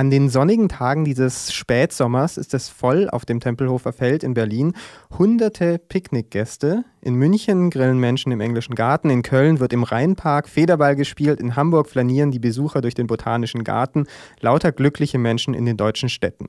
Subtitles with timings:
[0.00, 4.72] An den sonnigen Tagen dieses Spätsommers ist es voll auf dem Tempelhofer Feld in Berlin.
[5.18, 6.86] Hunderte Picknickgäste.
[7.02, 9.10] In München grillen Menschen im englischen Garten.
[9.10, 11.38] In Köln wird im Rheinpark Federball gespielt.
[11.38, 14.06] In Hamburg flanieren die Besucher durch den Botanischen Garten.
[14.40, 16.46] Lauter glückliche Menschen in den deutschen Städten.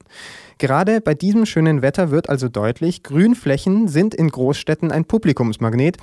[0.58, 5.98] Gerade bei diesem schönen Wetter wird also deutlich, Grünflächen sind in Großstädten ein Publikumsmagnet.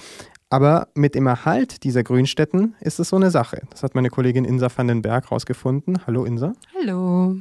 [0.51, 3.63] Aber mit dem Erhalt dieser Grünstätten ist es so eine Sache.
[3.71, 6.07] Das hat meine Kollegin Insa van den Berg rausgefunden.
[6.07, 6.55] Hallo Insa.
[6.79, 7.37] Hallo.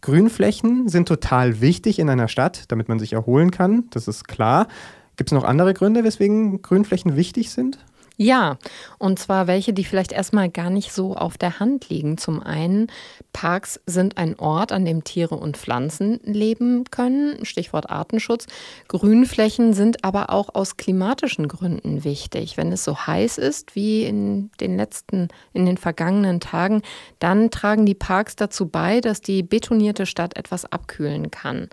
[0.00, 3.84] Grünflächen sind total wichtig in einer Stadt, damit man sich erholen kann.
[3.90, 4.68] Das ist klar.
[5.16, 7.84] Gibt es noch andere Gründe, weswegen Grünflächen wichtig sind?
[8.18, 8.56] Ja,
[8.98, 12.16] und zwar welche, die vielleicht erstmal gar nicht so auf der Hand liegen.
[12.16, 12.86] Zum einen,
[13.34, 18.46] Parks sind ein Ort, an dem Tiere und Pflanzen leben können, Stichwort Artenschutz.
[18.88, 22.56] Grünflächen sind aber auch aus klimatischen Gründen wichtig.
[22.56, 26.80] Wenn es so heiß ist wie in den letzten, in den vergangenen Tagen,
[27.18, 31.68] dann tragen die Parks dazu bei, dass die betonierte Stadt etwas abkühlen kann.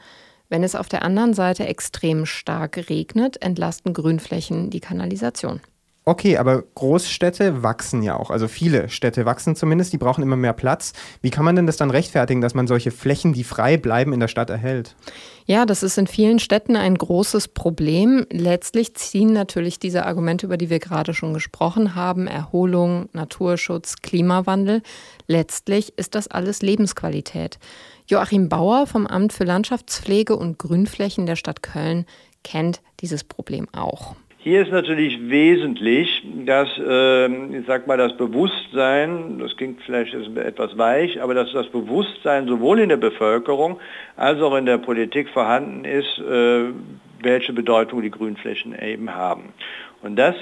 [0.49, 5.61] Wenn es auf der anderen Seite extrem stark regnet, entlasten Grünflächen die Kanalisation.
[6.05, 8.29] Okay, aber Großstädte wachsen ja auch.
[8.29, 10.91] Also viele Städte wachsen zumindest, die brauchen immer mehr Platz.
[11.21, 14.19] Wie kann man denn das dann rechtfertigen, dass man solche Flächen, die frei bleiben, in
[14.19, 14.97] der Stadt erhält?
[15.45, 18.25] Ja, das ist in vielen Städten ein großes Problem.
[18.29, 24.81] Letztlich ziehen natürlich diese Argumente, über die wir gerade schon gesprochen haben, Erholung, Naturschutz, Klimawandel.
[25.27, 27.59] Letztlich ist das alles Lebensqualität.
[28.07, 32.05] Joachim Bauer vom Amt für Landschaftspflege und Grünflächen der Stadt Köln
[32.43, 34.15] kennt dieses Problem auch.
[34.43, 40.77] Hier ist natürlich wesentlich, dass, äh, ich sag mal, das Bewusstsein, das klingt vielleicht etwas
[40.77, 43.79] weich, aber dass das Bewusstsein sowohl in der Bevölkerung
[44.17, 46.73] als auch in der Politik vorhanden ist, äh,
[47.21, 49.53] welche Bedeutung die Grünflächen eben haben.
[50.01, 50.35] Und das,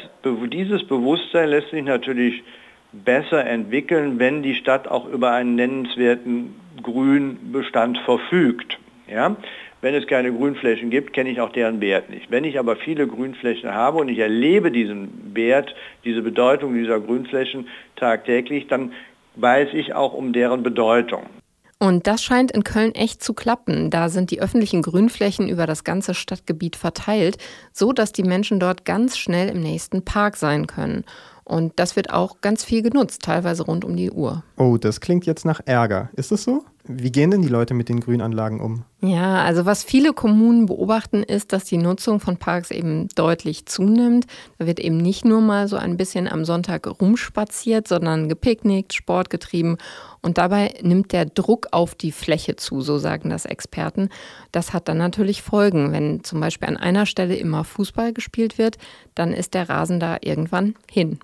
[0.51, 2.41] dieses Bewusstsein lässt sich natürlich
[2.91, 8.79] besser entwickeln, wenn die Stadt auch über einen nennenswerten Grünbestand verfügt.
[9.07, 9.35] Ja?
[9.81, 12.29] Wenn es keine Grünflächen gibt, kenne ich auch deren Wert nicht.
[12.29, 15.73] Wenn ich aber viele Grünflächen habe und ich erlebe diesen Wert,
[16.05, 18.93] diese Bedeutung dieser Grünflächen tagtäglich, dann
[19.35, 21.23] weiß ich auch um deren Bedeutung.
[21.79, 23.89] Und das scheint in Köln echt zu klappen.
[23.89, 27.39] Da sind die öffentlichen Grünflächen über das ganze Stadtgebiet verteilt,
[27.73, 31.05] so dass die Menschen dort ganz schnell im nächsten Park sein können.
[31.43, 34.43] Und das wird auch ganz viel genutzt, teilweise rund um die Uhr.
[34.57, 36.11] Oh, das klingt jetzt nach Ärger.
[36.15, 36.63] Ist es so?
[36.85, 38.83] Wie gehen denn die Leute mit den Grünanlagen um?
[39.01, 44.25] Ja, also was viele Kommunen beobachten, ist, dass die Nutzung von Parks eben deutlich zunimmt.
[44.57, 49.29] Da wird eben nicht nur mal so ein bisschen am Sonntag rumspaziert, sondern gepicknickt, Sport
[49.29, 49.77] getrieben.
[50.21, 54.09] Und dabei nimmt der Druck auf die Fläche zu, so sagen das Experten.
[54.51, 55.91] Das hat dann natürlich Folgen.
[55.91, 58.77] Wenn zum Beispiel an einer Stelle immer Fußball gespielt wird,
[59.15, 61.19] dann ist der Rasen da irgendwann hin.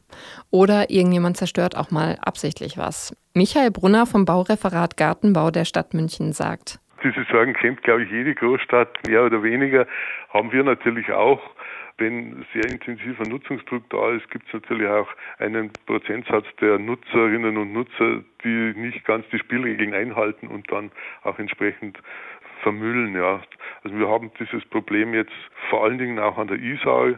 [0.50, 3.16] Oder irgendjemand zerstört auch mal absichtlich was.
[3.36, 6.80] Michael Brunner vom Baureferat Gartenbau der Stadt München sagt.
[7.04, 9.86] Diese Sorgen kennt, glaube ich, jede Großstadt mehr oder weniger.
[10.30, 11.40] Haben wir natürlich auch.
[12.00, 15.10] Wenn sehr intensiver Nutzungsdruck da ist, gibt es natürlich auch
[15.40, 20.92] einen Prozentsatz der Nutzerinnen und Nutzer, die nicht ganz die Spielregeln einhalten und dann
[21.24, 21.98] auch entsprechend
[22.62, 23.16] vermüllen.
[23.16, 23.42] Ja.
[23.84, 25.34] Also wir haben dieses Problem jetzt
[25.70, 27.16] vor allen Dingen auch an der Isar.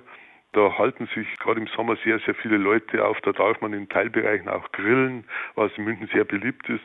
[0.53, 3.17] Da halten sich gerade im Sommer sehr, sehr viele Leute auf.
[3.21, 6.83] Da darf man in Teilbereichen auch grillen, was in München sehr beliebt ist.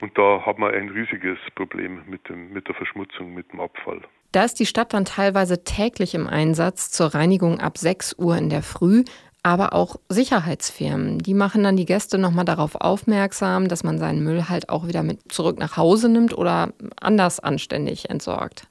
[0.00, 4.02] Und da hat man ein riesiges Problem mit, dem, mit der Verschmutzung, mit dem Abfall.
[4.32, 8.50] Da ist die Stadt dann teilweise täglich im Einsatz zur Reinigung ab 6 Uhr in
[8.50, 9.04] der Früh.
[9.42, 14.48] Aber auch Sicherheitsfirmen, die machen dann die Gäste nochmal darauf aufmerksam, dass man seinen Müll
[14.48, 18.66] halt auch wieder mit zurück nach Hause nimmt oder anders anständig entsorgt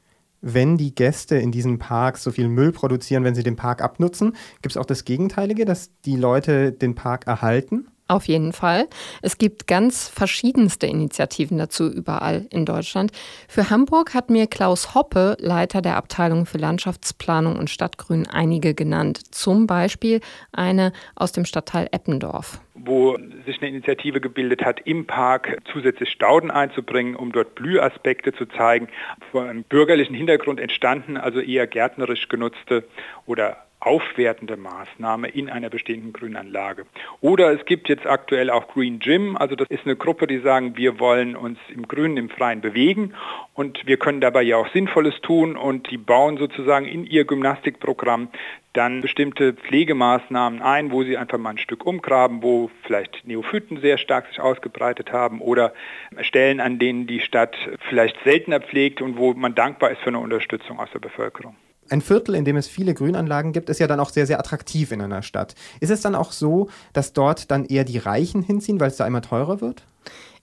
[0.47, 4.35] wenn die Gäste in diesen Parks so viel Müll produzieren, wenn sie den Park abnutzen?
[4.61, 7.87] Gibt es auch das Gegenteilige, dass die Leute den Park erhalten?
[8.07, 8.87] Auf jeden Fall.
[9.23, 13.11] Es gibt ganz verschiedenste Initiativen dazu überall in Deutschland.
[13.47, 19.33] Für Hamburg hat mir Klaus Hoppe, Leiter der Abteilung für Landschaftsplanung und Stadtgrün, einige genannt.
[19.33, 20.21] Zum Beispiel
[20.51, 22.61] eine aus dem Stadtteil Eppendorf.
[22.75, 28.45] Wo sich eine Initiative gebildet hat, im Park zusätzlich Stauden einzubringen, um dort Blühaspekte zu
[28.45, 28.87] zeigen.
[29.31, 32.83] Vor einem bürgerlichen Hintergrund entstanden, also eher gärtnerisch genutzte
[33.25, 36.85] oder aufwertende Maßnahme in einer bestehenden Grünanlage.
[37.21, 40.75] Oder es gibt jetzt aktuell auch Green Gym, also das ist eine Gruppe, die sagen,
[40.75, 43.13] wir wollen uns im Grünen, im Freien bewegen
[43.53, 48.29] und wir können dabei ja auch Sinnvolles tun und die bauen sozusagen in ihr Gymnastikprogramm
[48.73, 53.97] dann bestimmte Pflegemaßnahmen ein, wo sie einfach mal ein Stück umgraben, wo vielleicht Neophyten sehr
[53.97, 55.73] stark sich ausgebreitet haben oder
[56.21, 57.55] Stellen, an denen die Stadt
[57.89, 61.55] vielleicht seltener pflegt und wo man dankbar ist für eine Unterstützung aus der Bevölkerung.
[61.89, 64.91] Ein Viertel, in dem es viele Grünanlagen gibt, ist ja dann auch sehr, sehr attraktiv
[64.91, 65.55] in einer Stadt.
[65.79, 69.05] Ist es dann auch so, dass dort dann eher die Reichen hinziehen, weil es da
[69.05, 69.83] immer teurer wird?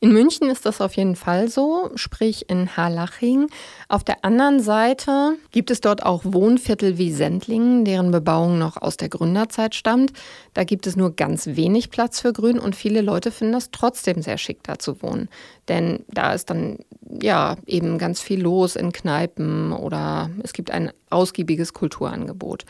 [0.00, 3.46] In München ist das auf jeden Fall so, sprich in Harlaching.
[3.88, 8.96] Auf der anderen Seite gibt es dort auch Wohnviertel wie Sendlingen, deren Bebauung noch aus
[8.96, 10.12] der Gründerzeit stammt.
[10.54, 14.22] Da gibt es nur ganz wenig Platz für Grün und viele Leute finden das trotzdem
[14.22, 15.28] sehr schick, da zu wohnen.
[15.68, 16.78] Denn da ist dann
[17.20, 22.64] ja eben ganz viel los in Kneipen oder es gibt ein ausgiebiges Kulturangebot.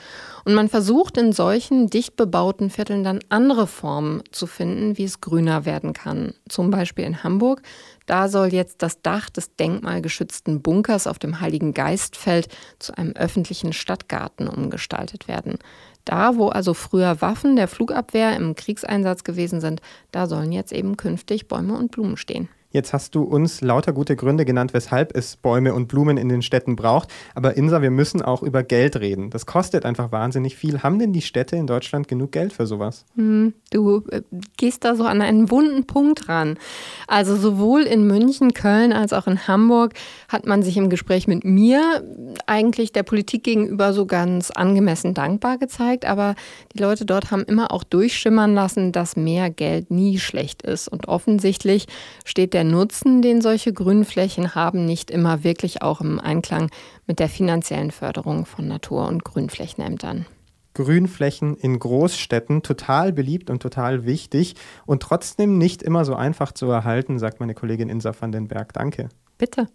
[0.44, 5.20] Und man versucht in solchen dicht bebauten Vierteln dann andere Formen zu finden, wie es
[5.20, 6.34] grüner werden kann.
[6.48, 7.62] Zum Beispiel in Hamburg.
[8.06, 12.48] Da soll jetzt das Dach des denkmalgeschützten Bunkers auf dem Heiligen Geistfeld
[12.80, 15.58] zu einem öffentlichen Stadtgarten umgestaltet werden.
[16.04, 19.80] Da, wo also früher Waffen der Flugabwehr im Kriegseinsatz gewesen sind,
[20.10, 22.48] da sollen jetzt eben künftig Bäume und Blumen stehen.
[22.72, 26.40] Jetzt hast du uns lauter gute Gründe genannt, weshalb es Bäume und Blumen in den
[26.40, 27.08] Städten braucht.
[27.34, 29.28] Aber Insa, wir müssen auch über Geld reden.
[29.28, 30.82] Das kostet einfach wahnsinnig viel.
[30.82, 33.04] Haben denn die Städte in Deutschland genug Geld für sowas?
[33.14, 34.22] Hm, du äh,
[34.56, 36.58] gehst da so an einen wunden Punkt ran.
[37.06, 39.92] Also sowohl in München, Köln als auch in Hamburg
[40.28, 42.02] hat man sich im Gespräch mit mir
[42.46, 46.06] eigentlich der Politik gegenüber so ganz angemessen dankbar gezeigt.
[46.06, 46.34] Aber
[46.74, 50.88] die Leute dort haben immer auch durchschimmern lassen, dass mehr Geld nie schlecht ist.
[50.88, 51.86] Und offensichtlich
[52.24, 56.70] steht der der Nutzen, den solche Grünflächen haben, nicht immer wirklich auch im Einklang
[57.08, 60.26] mit der finanziellen Förderung von Natur- und Grünflächenämtern.
[60.74, 64.54] Grünflächen in Großstädten total beliebt und total wichtig
[64.86, 68.72] und trotzdem nicht immer so einfach zu erhalten, sagt meine Kollegin Insa van den Berg.
[68.74, 69.08] Danke.
[69.38, 69.66] Bitte.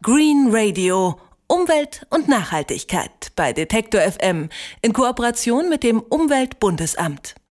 [0.00, 1.16] Green Radio.
[1.48, 4.48] Umwelt und Nachhaltigkeit bei Detektor FM
[4.80, 7.34] in Kooperation mit dem Umweltbundesamt.